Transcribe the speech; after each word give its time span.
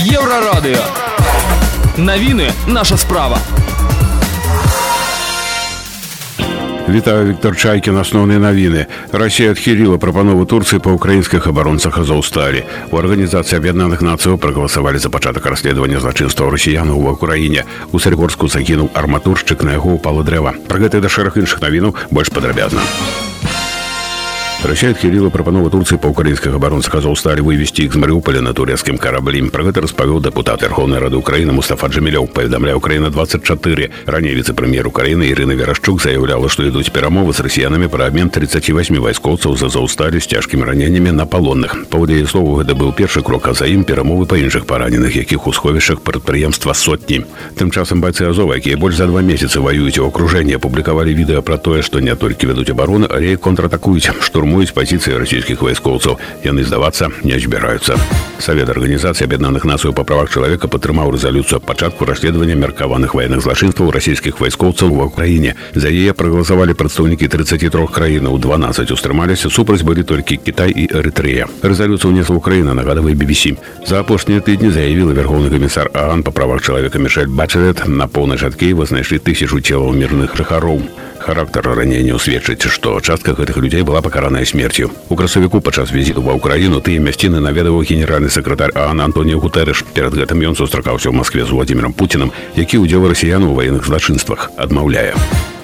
Еўрарадыё. 0.00 0.80
Навіны 1.98 2.48
наша 2.66 2.96
справа. 2.96 3.38
Вітаю 6.88 7.26
Віктор 7.26 7.56
Чайкін 7.56 8.00
асноўныя 8.00 8.40
навіны. 8.40 8.86
Расія 9.12 9.52
адхіліла 9.52 9.98
прапанову 9.98 10.46
Турцыі 10.48 10.80
па 10.80 10.96
ўкраінскіх 10.96 11.44
абаронцах 11.52 11.98
Азоўсталі. 11.98 12.64
У 12.88 12.96
арганізацыі 12.96 13.60
аб'яднаных 13.60 14.00
нацыяў 14.00 14.40
прагаласавалі 14.40 14.96
за 14.96 15.12
пачатак 15.12 15.44
расследавання 15.44 16.00
злачынстваў 16.00 16.56
расіянаў 16.56 16.96
ва 16.96 17.12
ўкраіне. 17.12 17.68
У 17.92 18.00
Сарьгорску 18.00 18.48
загінуў 18.48 18.96
арматуршчык, 18.96 19.60
на 19.60 19.76
яго 19.76 20.00
ўпала 20.00 20.24
дрэва. 20.24 20.56
Пра 20.72 20.80
гэта 20.80 21.04
да 21.04 21.12
шэраг 21.12 21.36
іншых 21.36 21.60
навінаў 21.60 21.92
больш 22.08 22.32
падрабязна. 22.32 22.80
Россия 24.66 24.90
отхилила 24.90 25.30
прапанову 25.30 25.70
Турции 25.70 25.96
по 25.96 26.08
украинских 26.08 26.54
оборонцах 26.54 26.94
Азовстали 26.96 27.40
вывести 27.40 27.82
их 27.82 27.90
из 27.90 27.96
Мариуполя 27.96 28.40
на 28.40 28.52
турецким 28.52 28.98
корабле. 28.98 29.44
Про 29.44 29.68
это 29.68 29.80
распавел 29.80 30.18
депутат 30.20 30.62
Верховной 30.62 30.98
Рады 30.98 31.16
Украины 31.16 31.52
Мустафа 31.52 31.86
Джамилев. 31.86 32.30
Поведомляя 32.32 32.74
Украина-24. 32.74 33.90
Ранее 34.06 34.34
вице-премьер 34.34 34.86
Украины 34.86 35.28
Ирина 35.28 35.52
Верашчук 35.52 36.02
заявляла, 36.02 36.48
что 36.48 36.68
идут 36.68 36.90
перемовы 36.90 37.32
с 37.32 37.40
россиянами 37.40 37.86
про 37.86 38.06
обмен 38.06 38.30
38 38.30 38.98
войскоўцаў 38.98 39.56
з 39.56 39.62
Азовсталі 39.62 40.20
с 40.20 40.26
тяжкими 40.26 40.64
ранениями 40.64 41.10
на 41.10 41.26
полонных. 41.26 41.86
По 41.88 42.04
яе 42.06 42.26
слову, 42.26 42.60
это 42.60 42.74
был 42.74 42.92
первый 42.92 43.22
крок, 43.22 43.48
а 43.48 43.54
за 43.54 43.66
ім 43.66 43.84
перемовы 43.84 44.26
по 44.26 44.34
іншых 44.34 44.64
параненых, 44.64 45.16
якіх 45.16 45.46
у 45.46 45.52
сховішах 45.52 46.00
прадпрыемства 46.00 46.74
сотні. 46.74 47.24
Тым 47.56 47.70
часам 47.70 48.00
бойцы 48.00 48.28
Азова, 48.28 48.56
якія 48.56 48.76
больш 48.76 48.96
за 48.96 49.06
два 49.06 49.20
месяца 49.20 49.60
воююць 49.60 49.98
у 49.98 50.06
акружэнні, 50.06 50.56
апублікавалі 50.56 51.14
відэа 51.14 51.42
пра 51.42 51.56
тое, 51.56 51.82
што 51.82 52.00
не 52.00 52.14
толькі 52.16 52.46
вядуць 52.46 52.70
абарону, 52.70 53.06
але 53.10 53.32
і 53.32 53.36
контратакуюць, 53.36 54.10
штурм 54.20 54.49
штурмуюць 54.50 54.74
пазіцыі 54.74 55.20
расійскіх 55.22 55.62
вайскоўцаў 55.62 56.18
яны 56.44 56.64
здавацца 56.66 57.10
не 57.22 57.38
збіраюцца 57.38 57.96
Совет 58.38 58.68
арганізацыі 58.68 59.24
аб'яднаных 59.24 59.64
нацыяў 59.64 59.94
па 59.96 60.04
правах 60.04 60.28
чалавека 60.28 60.68
падтрымаў 60.68 61.14
рэзалюцыю 61.14 61.60
пачатку 61.64 62.04
расследавання 62.04 62.58
меркаваных 62.58 63.14
ваенных 63.14 63.40
злачынстваў 63.46 63.94
расійскіх 63.94 64.40
вайскоўцаў 64.40 64.92
ва 64.92 65.08
ўкраіне 65.08 65.54
за 65.72 65.88
яе 65.88 66.12
прагаласавалі 66.12 66.76
прадстаўнікі 66.76 67.30
33 67.32 67.86
краінаў 67.96 68.38
12 68.42 68.92
устрымаліся 68.92 69.48
супраць 69.48 69.86
былі 69.86 70.02
толькі 70.02 70.36
Кітай 70.36 70.74
і 70.74 70.84
Эрытрэя 70.90 71.48
рэзалюцыю 71.62 72.12
внесла 72.12 72.36
Украіна 72.36 72.74
нагадавай 72.74 73.14
BBC 73.14 73.56
за 73.86 74.04
апошнія 74.04 74.44
тыдні 74.44 74.70
заявіла 74.70 75.16
вярхоўны 75.16 75.48
камісар 75.50 75.90
Аган 75.94 76.22
па 76.26 76.30
правах 76.30 76.62
чалавека 76.62 76.98
Мішель 76.98 77.32
Бачавет 77.32 77.86
на 77.88 78.06
поўнач 78.06 78.42
ад 78.42 78.54
Киева 78.54 78.84
знайшлі 78.84 79.18
тысячу 79.18 79.60
целаў 79.60 79.96
мірных 79.96 80.36
жыхароў 80.36 80.84
характар 81.20 81.64
ранення 81.74 82.18
сведчыць 82.18 82.68
што 82.68 83.00
частка 83.00 83.32
гэтых 83.32 83.56
людзей 83.58 83.82
была 83.82 84.02
пакараная 84.02 84.44
смерцю 84.44 84.90
у 85.08 85.16
красавіку 85.16 85.60
падчас 85.60 85.92
візіту 85.92 86.22
ва 86.22 86.36
ўкраіну 86.38 86.80
тыя 86.80 87.00
мясціны 87.00 87.40
наведаваў 87.40 87.82
генеральны 87.82 88.30
сакратар 88.30 88.70
Аан 88.74 89.00
Антоніо 89.00 89.40
гутэрэш 89.42 89.84
перад 89.96 90.14
гэтым 90.14 90.44
ён 90.46 90.54
сустракаўся 90.54 91.10
ў 91.10 91.16
Маскве 91.16 91.44
з 91.44 91.50
владимиром 91.50 91.92
путиным 91.92 92.32
які 92.54 92.84
ўдзел 92.84 93.08
расіян 93.08 93.44
у 93.44 93.54
ваенных 93.54 93.86
злачынствах 93.86 94.50
адмаўляе 94.56 95.14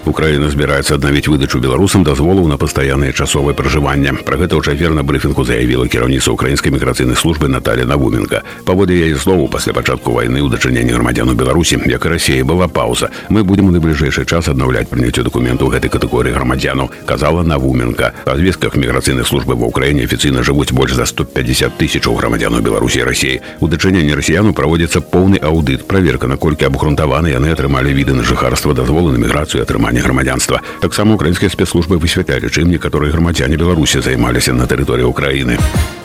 Украина 0.07 0.51
збіраецца 0.51 0.99
аднавіць 0.99 1.31
выдачу 1.31 1.63
беларусам 1.63 2.03
дазволаў 2.03 2.49
на 2.51 2.59
пастаяннае 2.59 3.13
часовае 3.15 3.55
пражыванне. 3.55 4.13
Пра 4.27 4.37
гэта 4.37 4.59
ў 4.59 4.63
чацвер 4.67 4.93
на 4.93 5.07
брыфінгу 5.07 5.47
заявіла 5.47 5.87
кіраўніца 5.87 6.35
украінскай 6.35 6.75
міграцыйнай 6.75 7.17
службы 7.17 7.49
Наталья 7.49 7.87
Навуменка. 7.87 8.43
Паводле 8.67 8.99
яе 9.09 9.17
слову 9.17 9.47
пасля 9.49 9.73
пачатку 9.73 10.13
вайны 10.13 10.43
ў 10.43 10.51
дачыненні 10.51 10.93
грамадзян 10.93 11.31
у 11.31 11.35
Беларусі, 11.39 11.79
як 11.87 12.05
і 12.05 12.09
рассіі 12.13 12.43
была 12.43 12.67
паўза. 12.69 13.09
Мы 13.31 13.47
будзем 13.47 13.71
у 13.71 13.73
найбліжэйшы 13.73 14.27
час 14.27 14.51
аднаўляць 14.53 14.91
прыняцце 14.91 15.23
дакументу 15.23 15.71
гэтай 15.73 15.89
катэгорыі 15.89 16.35
грамадзянаў, 16.35 16.91
казала 17.07 17.47
Навуменка. 17.47 18.13
Па 18.27 18.37
звестках 18.37 18.77
міграцыйнай 18.77 19.25
службы 19.25 19.55
ва 19.55 19.71
ўкраіне 19.71 20.05
афіцыйна 20.05 20.43
жывуць 20.43 20.75
больш 20.75 20.99
за 20.99 21.07
150 21.07 21.79
тысячаў 21.79 22.19
грамадзянаў 22.21 22.61
Беларусі 22.61 23.01
і 23.01 23.09
рассіі. 23.09 23.41
У 23.65 23.71
дачыненні 23.71 24.19
расіяну 24.19 24.53
праводзіцца 24.53 25.01
поўны 25.01 25.39
аўдыт, 25.39 25.87
праверка, 25.87 26.27
наколькі 26.27 26.67
абгрунтаваны 26.67 27.33
яны 27.33 27.55
атрымалі 27.55 27.97
віды 27.97 28.13
на 28.13 28.27
жыхарства 28.27 28.75
дазволу 28.75 29.15
на 29.15 29.23
міграцыю 29.23 29.63
атрымання 29.63 29.96
атрымання 29.97 30.05
грамадзянства 30.05 30.61
таксама 30.85 31.17
украінскія 31.17 31.49
спецслужбы 31.49 31.97
высвятлялі 31.97 32.53
чым 32.53 32.69
некаторыя 32.69 33.09
грамадзяне 33.09 33.57
беларусі 33.57 34.05
займаліся 34.05 34.53
на 34.53 34.69
тэрыторыі 34.69 35.09
ўкраіны 35.09 35.57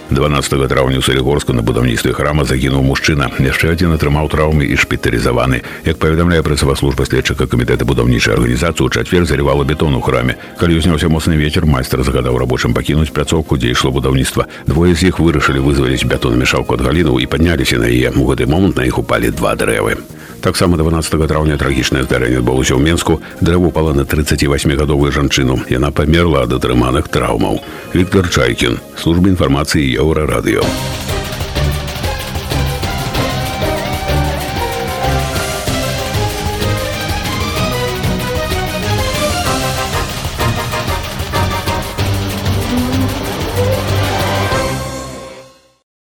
12 0.08 0.72
траўня 0.72 0.98
ў 1.00 1.04
Салігорску 1.04 1.52
на 1.52 1.60
будаўніцтве 1.68 2.16
храма 2.16 2.48
загінуў 2.48 2.80
мужчына. 2.80 3.28
Яшчэ 3.44 3.76
адзін 3.76 3.92
атрымаў 4.00 4.32
траўмы 4.32 4.64
і 4.64 4.80
шпіталізаваны. 4.80 5.68
Як 5.84 6.00
паведамляе 6.00 6.40
прэсава 6.48 6.80
служба 6.80 7.04
следчыка 7.04 7.44
камітэта 7.44 7.84
будаўнічай 7.84 8.40
арганізацыі 8.40 8.88
ў 8.88 8.94
чацвер 8.96 9.28
зарывала 9.28 9.68
бетон 9.68 10.00
у 10.00 10.02
храме. 10.02 10.40
Калі 10.64 10.80
ўзняўся 10.80 11.12
моцны 11.12 11.36
вецер, 11.36 11.68
майстар 11.68 12.08
загадаў 12.08 12.40
рабочым 12.40 12.72
пакінуць 12.72 13.12
пляцоўку, 13.12 13.60
дзе 13.60 13.76
ішло 13.76 13.92
будаўніцтва. 13.92 14.48
Двое 14.64 14.96
з 14.96 15.12
іх 15.12 15.20
вырашылі 15.20 15.60
вызваліць 15.60 16.08
бетонамешалку 16.08 16.80
ад 16.80 16.88
галінаў 16.88 17.20
і 17.20 17.28
падняліся 17.28 17.76
на 17.76 17.92
яе. 17.92 18.16
У 18.16 18.32
гэты 18.32 18.48
момант 18.48 18.80
на 18.80 18.88
іх 18.88 19.04
упалі 19.04 19.36
два 19.36 19.60
дрэвы. 19.60 20.00
Таксама 20.43 20.77
12 20.77 21.29
траўня 21.31 21.55
трагічнае 21.55 22.03
здарэнне 22.03 22.43
адбылося 22.43 22.75
ў 22.75 22.83
Менску. 22.83 23.23
Дрэву 23.39 23.71
упала 23.71 23.95
на 23.95 24.03
38гадовую 24.03 25.15
жанчыну. 25.15 25.63
Яна 25.71 25.95
памерла 25.95 26.43
ад 26.43 26.59
атрыманых 26.59 27.07
траўмаў. 27.07 27.63
Віктор 27.95 28.27
Чайкін, 28.27 28.83
служба 28.99 29.31
інфармацыі 29.31 29.87
Еўрарадыё. 30.03 30.67